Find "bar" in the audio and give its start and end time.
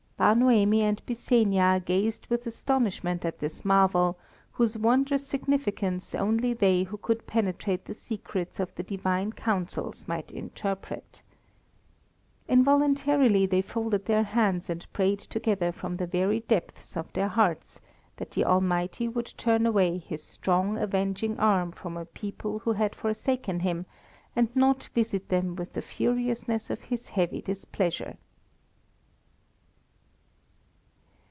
0.21-0.35